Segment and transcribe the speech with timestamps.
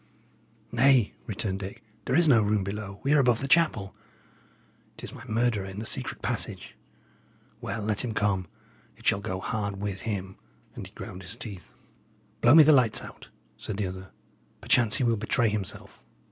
[0.71, 3.93] "Nay," returned Dick, "there is no room below; we are above the chapel.
[4.97, 6.75] It is my murderer in the secret passage.
[7.61, 8.47] Well, let him come;
[8.97, 10.37] it shall go hard with him;"
[10.73, 11.71] and he ground his teeth.
[12.41, 13.29] "Blow me the lights out,"
[13.59, 14.07] said the other.
[14.59, 16.01] "Perchance he will betray himself."